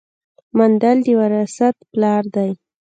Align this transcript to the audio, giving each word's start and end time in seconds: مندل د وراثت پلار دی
مندل 0.57 0.97
د 1.05 1.07
وراثت 1.19 1.75
پلار 1.91 2.23
دی 2.35 2.51